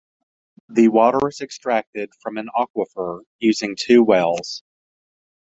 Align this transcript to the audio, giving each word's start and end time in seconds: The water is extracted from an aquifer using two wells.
The 0.69 0.87
water 0.87 1.27
is 1.27 1.41
extracted 1.41 2.09
from 2.23 2.37
an 2.39 2.47
aquifer 2.57 3.21
using 3.39 3.75
two 3.79 4.03
wells. 4.03 4.63